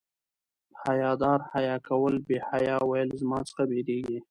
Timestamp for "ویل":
2.89-3.09